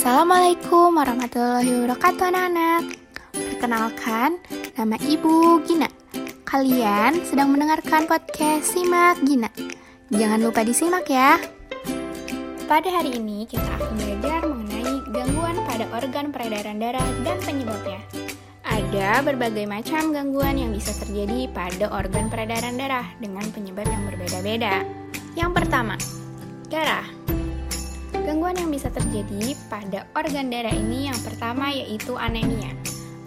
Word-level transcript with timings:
Assalamualaikum 0.00 0.96
warahmatullahi 0.96 1.68
wabarakatuh 1.76 2.32
anak-anak. 2.32 2.96
Perkenalkan, 3.36 4.40
nama 4.72 4.96
Ibu 4.96 5.60
Gina. 5.68 5.92
Kalian 6.48 7.20
sedang 7.28 7.52
mendengarkan 7.52 8.08
podcast 8.08 8.72
Simak 8.72 9.20
Gina. 9.28 9.52
Jangan 10.08 10.40
lupa 10.40 10.64
disimak 10.64 11.04
ya. 11.04 11.36
Pada 12.64 12.88
hari 12.88 13.20
ini 13.20 13.44
kita 13.44 13.60
akan 13.60 13.92
belajar 14.00 14.40
mengenai 14.48 15.04
gangguan 15.12 15.56
pada 15.68 15.84
organ 15.92 16.32
peredaran 16.32 16.80
darah 16.80 17.08
dan 17.20 17.36
penyebabnya. 17.44 18.00
Ada 18.64 19.20
berbagai 19.20 19.68
macam 19.68 20.16
gangguan 20.16 20.56
yang 20.56 20.72
bisa 20.72 20.96
terjadi 20.96 21.44
pada 21.52 21.92
organ 21.92 22.32
peredaran 22.32 22.80
darah 22.80 23.04
dengan 23.20 23.44
penyebab 23.52 23.84
yang 23.84 24.08
berbeda-beda. 24.08 24.80
Yang 25.36 25.50
pertama, 25.60 26.00
darah. 26.72 27.04
Gangguan 28.18 28.54
yang 28.58 28.70
bisa 28.70 28.90
terjadi 28.90 29.58
pada 29.66 30.06
organ 30.14 30.50
darah 30.50 30.74
ini 30.74 31.10
yang 31.10 31.18
pertama 31.22 31.70
yaitu 31.74 32.14
anemia 32.14 32.70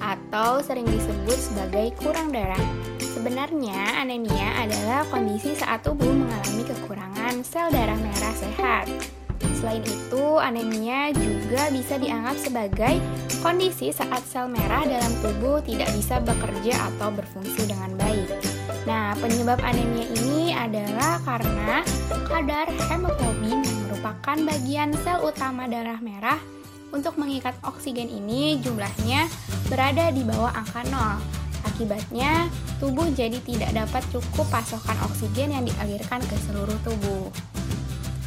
atau 0.04 0.60
sering 0.60 0.88
disebut 0.88 1.40
sebagai 1.40 1.96
kurang 2.04 2.36
darah. 2.36 2.60
Sebenarnya 3.00 4.04
anemia 4.04 4.64
adalah 4.64 5.08
kondisi 5.08 5.56
saat 5.56 5.86
tubuh 5.86 6.12
mengalami 6.12 6.64
kekurangan 6.68 7.40
sel 7.46 7.72
darah 7.72 7.96
merah 7.96 8.36
sehat. 8.36 8.86
Selain 9.64 9.84
itu, 9.84 10.26
anemia 10.44 11.16
juga 11.16 11.72
bisa 11.72 11.96
dianggap 11.96 12.36
sebagai 12.36 13.00
kondisi 13.40 13.96
saat 13.96 14.20
sel 14.28 14.52
merah 14.52 14.84
dalam 14.84 15.12
tubuh 15.24 15.64
tidak 15.64 15.88
bisa 15.96 16.20
bekerja 16.20 16.92
atau 16.92 17.12
berfungsi 17.16 17.64
dengan 17.72 17.96
baik. 17.96 18.28
Nah, 18.84 19.16
penyebab 19.20 19.64
anemia 19.64 20.08
ini 20.20 20.52
adalah 20.52 21.16
karena 21.24 21.80
kadar 22.28 22.68
hemoglobin 22.92 23.64
merupakan 24.04 24.52
bagian 24.52 24.92
sel 25.00 25.24
utama 25.24 25.64
darah 25.64 25.96
merah 26.04 26.36
untuk 26.92 27.16
mengikat 27.16 27.56
oksigen 27.64 28.12
ini 28.12 28.60
jumlahnya 28.60 29.32
berada 29.72 30.12
di 30.12 30.28
bawah 30.28 30.52
angka 30.52 30.84
0. 30.92 31.24
Akibatnya, 31.72 32.52
tubuh 32.84 33.08
jadi 33.16 33.40
tidak 33.48 33.72
dapat 33.72 34.04
cukup 34.12 34.44
pasokan 34.52 35.00
oksigen 35.08 35.56
yang 35.56 35.64
dialirkan 35.64 36.20
ke 36.20 36.36
seluruh 36.44 36.76
tubuh. 36.84 37.32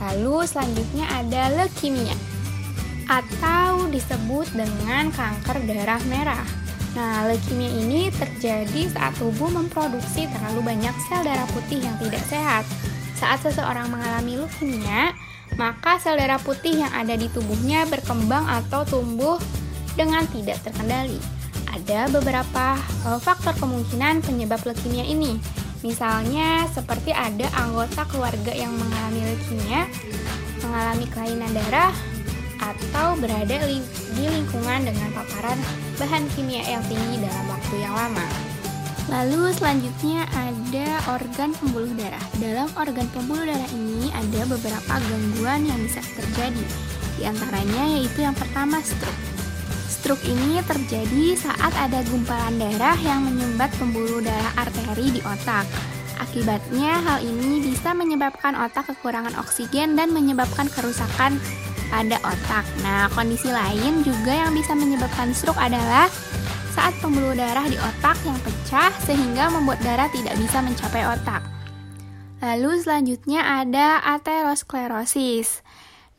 Lalu 0.00 0.48
selanjutnya 0.48 1.12
ada 1.12 1.52
leukemia 1.52 2.16
atau 3.12 3.92
disebut 3.92 4.48
dengan 4.56 5.12
kanker 5.12 5.60
darah 5.68 6.00
merah. 6.08 6.46
Nah, 6.96 7.28
leukemia 7.28 7.68
ini 7.84 8.08
terjadi 8.16 8.96
saat 8.96 9.12
tubuh 9.20 9.52
memproduksi 9.52 10.24
terlalu 10.24 10.72
banyak 10.72 10.96
sel 11.04 11.20
darah 11.20 11.44
putih 11.52 11.84
yang 11.84 12.00
tidak 12.00 12.24
sehat. 12.32 12.64
Saat 13.20 13.44
seseorang 13.44 13.92
mengalami 13.92 14.40
leukemia, 14.40 15.12
maka 15.56 15.96
sel 15.96 16.20
darah 16.20 16.40
putih 16.40 16.84
yang 16.84 16.92
ada 16.92 17.16
di 17.16 17.28
tubuhnya 17.32 17.88
berkembang 17.88 18.44
atau 18.44 18.84
tumbuh 18.84 19.40
dengan 19.96 20.24
tidak 20.28 20.60
terkendali. 20.64 21.16
Ada 21.72 22.08
beberapa 22.12 22.76
uh, 23.08 23.20
faktor 23.20 23.56
kemungkinan 23.60 24.24
penyebab 24.24 24.60
leukemia 24.64 25.04
ini. 25.04 25.40
Misalnya 25.84 26.64
seperti 26.72 27.12
ada 27.12 27.48
anggota 27.56 28.04
keluarga 28.08 28.52
yang 28.52 28.72
mengalami 28.72 29.20
leukemia, 29.32 29.88
mengalami 30.64 31.06
kelainan 31.12 31.52
darah, 31.52 31.92
atau 32.60 33.16
berada 33.20 33.56
di 33.68 33.80
lingkungan 34.16 34.88
dengan 34.88 35.08
paparan 35.12 35.60
bahan 36.00 36.24
kimia 36.32 36.64
yang 36.64 36.84
tinggi 36.88 37.20
dalam 37.20 37.44
waktu 37.52 37.74
yang 37.80 37.94
lama. 37.94 38.45
Lalu 39.06 39.54
selanjutnya 39.54 40.26
ada 40.34 40.88
organ 41.14 41.54
pembuluh 41.54 41.94
darah. 41.94 42.22
Dalam 42.42 42.66
organ 42.74 43.06
pembuluh 43.14 43.46
darah 43.46 43.70
ini 43.70 44.10
ada 44.10 44.42
beberapa 44.50 44.94
gangguan 44.98 45.62
yang 45.62 45.78
bisa 45.86 46.02
terjadi. 46.02 46.64
Di 47.14 47.22
antaranya 47.22 47.86
yaitu 47.96 48.26
yang 48.26 48.34
pertama 48.34 48.82
stroke. 48.82 49.22
Stroke 49.86 50.26
ini 50.26 50.58
terjadi 50.66 51.38
saat 51.38 51.70
ada 51.78 52.02
gumpalan 52.10 52.58
darah 52.58 52.98
yang 52.98 53.30
menyumbat 53.30 53.70
pembuluh 53.78 54.18
darah 54.18 54.52
arteri 54.58 55.14
di 55.14 55.20
otak. 55.22 55.66
Akibatnya 56.18 56.98
hal 57.06 57.22
ini 57.22 57.62
bisa 57.62 57.94
menyebabkan 57.94 58.58
otak 58.58 58.90
kekurangan 58.90 59.38
oksigen 59.38 59.94
dan 59.94 60.10
menyebabkan 60.10 60.66
kerusakan 60.66 61.38
pada 61.86 62.18
otak. 62.26 62.66
Nah, 62.82 63.06
kondisi 63.14 63.54
lain 63.54 64.02
juga 64.02 64.34
yang 64.34 64.50
bisa 64.50 64.74
menyebabkan 64.74 65.30
stroke 65.30 65.62
adalah 65.62 66.10
saat 66.76 66.92
pembuluh 67.00 67.32
darah 67.32 67.64
di 67.64 67.80
otak 67.80 68.20
yang 68.28 68.36
pecah 68.44 68.92
sehingga 69.00 69.48
membuat 69.48 69.80
darah 69.80 70.12
tidak 70.12 70.36
bisa 70.36 70.60
mencapai 70.60 71.08
otak. 71.08 71.40
Lalu 72.44 72.84
selanjutnya 72.84 73.64
ada 73.64 74.04
aterosklerosis. 74.04 75.64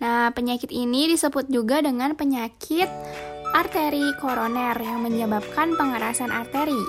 Nah, 0.02 0.34
penyakit 0.34 0.74
ini 0.74 1.14
disebut 1.14 1.46
juga 1.54 1.86
dengan 1.86 2.18
penyakit 2.18 2.90
arteri 3.54 4.18
koroner 4.18 4.74
yang 4.82 5.06
menyebabkan 5.06 5.78
pengerasan 5.78 6.34
arteri. 6.34 6.82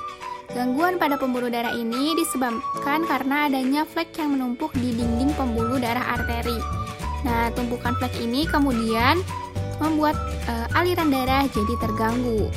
Gangguan 0.49 0.97
pada 0.97 1.21
pembuluh 1.21 1.53
darah 1.53 1.77
ini 1.77 2.17
disebabkan 2.17 3.05
karena 3.05 3.53
adanya 3.53 3.85
flek 3.85 4.17
yang 4.17 4.33
menumpuk 4.33 4.73
di 4.81 4.97
dinding 4.97 5.37
pembuluh 5.37 5.77
darah 5.77 6.17
arteri. 6.17 6.56
Nah, 7.29 7.53
tumpukan 7.53 7.93
flek 8.00 8.17
ini 8.17 8.49
kemudian 8.49 9.21
membuat 9.77 10.17
e, 10.49 10.53
aliran 10.73 11.12
darah 11.12 11.45
jadi 11.53 11.75
terganggu. 11.85 12.49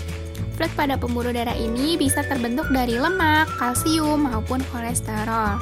Pada 0.61 0.97
pembuluh 0.97 1.29
darah 1.29 1.53
ini 1.53 1.93
bisa 1.93 2.25
terbentuk 2.25 2.65
dari 2.73 2.97
lemak, 2.97 3.49
kalsium, 3.61 4.25
maupun 4.25 4.65
kolesterol. 4.73 5.61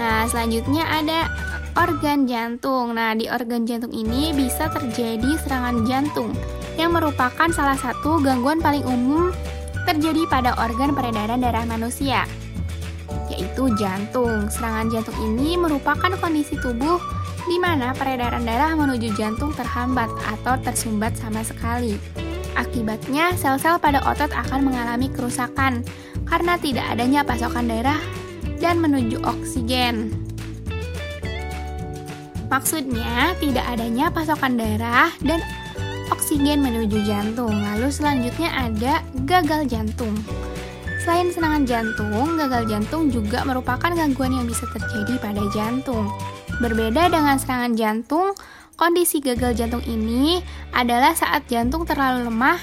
Nah, 0.00 0.24
selanjutnya 0.24 0.88
ada 0.88 1.28
organ 1.76 2.24
jantung. 2.24 2.96
Nah, 2.96 3.12
di 3.12 3.28
organ 3.28 3.68
jantung 3.68 3.92
ini 3.92 4.32
bisa 4.32 4.72
terjadi 4.72 5.36
serangan 5.44 5.84
jantung 5.84 6.32
yang 6.80 6.96
merupakan 6.96 7.48
salah 7.52 7.76
satu 7.76 8.24
gangguan 8.24 8.60
paling 8.64 8.84
umum 8.88 9.36
terjadi 9.84 10.24
pada 10.32 10.56
organ 10.56 10.96
peredaran 10.96 11.44
darah 11.44 11.68
manusia, 11.68 12.24
yaitu 13.28 13.68
jantung. 13.76 14.48
Serangan 14.48 14.88
jantung 14.96 15.16
ini 15.28 15.60
merupakan 15.60 16.08
kondisi 16.20 16.56
tubuh 16.56 16.96
di 17.44 17.60
mana 17.60 17.92
peredaran 17.92 18.48
darah 18.48 18.72
menuju 18.80 19.12
jantung 19.12 19.52
terhambat 19.52 20.08
atau 20.24 20.56
tersumbat 20.64 21.12
sama 21.20 21.44
sekali. 21.44 22.00
Akibatnya, 22.56 23.32
sel-sel 23.36 23.80
pada 23.80 24.04
otot 24.04 24.28
akan 24.28 24.68
mengalami 24.68 25.08
kerusakan 25.08 25.84
karena 26.28 26.54
tidak 26.60 26.84
adanya 26.92 27.20
pasokan 27.24 27.68
darah 27.68 28.00
dan 28.60 28.78
menuju 28.78 29.20
oksigen. 29.24 30.12
Maksudnya, 32.52 33.32
tidak 33.40 33.64
adanya 33.64 34.12
pasokan 34.12 34.60
darah 34.60 35.08
dan 35.24 35.40
oksigen 36.12 36.60
menuju 36.60 37.00
jantung. 37.08 37.52
Lalu 37.52 37.88
selanjutnya 37.88 38.52
ada 38.52 39.00
gagal 39.24 39.72
jantung. 39.72 40.12
Selain 41.02 41.34
serangan 41.34 41.66
jantung, 41.66 42.38
gagal 42.38 42.68
jantung 42.70 43.10
juga 43.10 43.42
merupakan 43.42 43.90
gangguan 43.90 44.38
yang 44.38 44.46
bisa 44.46 44.68
terjadi 44.70 45.18
pada 45.18 45.42
jantung. 45.50 46.06
Berbeda 46.62 47.10
dengan 47.10 47.40
serangan 47.42 47.74
jantung, 47.74 48.36
kondisi 48.82 49.22
gagal 49.22 49.54
jantung 49.54 49.86
ini 49.86 50.42
adalah 50.74 51.14
saat 51.14 51.46
jantung 51.46 51.86
terlalu 51.86 52.26
lemah 52.26 52.58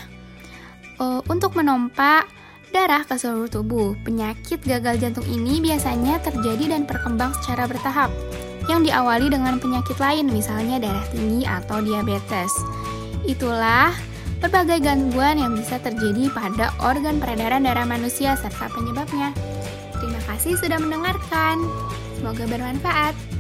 uh, 1.00 1.24
untuk 1.32 1.56
menompa 1.56 2.28
darah 2.76 3.08
ke 3.08 3.16
seluruh 3.16 3.48
tubuh. 3.48 3.96
Penyakit 4.04 4.60
gagal 4.68 5.00
jantung 5.00 5.24
ini 5.32 5.64
biasanya 5.64 6.20
terjadi 6.20 6.76
dan 6.76 6.84
berkembang 6.84 7.32
secara 7.40 7.72
bertahap, 7.72 8.12
yang 8.68 8.84
diawali 8.84 9.32
dengan 9.32 9.64
penyakit 9.64 9.96
lain, 9.96 10.28
misalnya 10.28 10.76
darah 10.84 11.08
tinggi 11.16 11.48
atau 11.48 11.80
diabetes. 11.80 12.52
Itulah 13.24 13.96
berbagai 14.44 14.84
gangguan 14.84 15.40
yang 15.40 15.56
bisa 15.56 15.80
terjadi 15.80 16.28
pada 16.36 16.76
organ 16.84 17.24
peredaran 17.24 17.64
darah 17.64 17.88
manusia 17.88 18.36
serta 18.36 18.68
penyebabnya. 18.76 19.32
Terima 19.96 20.20
kasih 20.28 20.60
sudah 20.60 20.84
mendengarkan. 20.84 21.64
Semoga 22.20 22.44
bermanfaat. 22.44 23.39